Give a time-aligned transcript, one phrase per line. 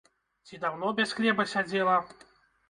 [0.47, 1.99] Ці даўно без хлеба сядзела?